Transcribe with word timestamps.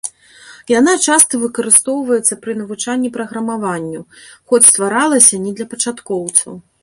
Яна 0.79 0.93
часта 1.07 1.33
выкарыстоўваецца 1.43 2.33
пры 2.45 2.55
навучанні 2.61 3.13
праграмаванню, 3.19 4.01
хоць 4.53 4.63
стваралася 4.69 5.35
не 5.45 5.51
для 5.59 5.67
пачаткоўцаў. 5.75 6.53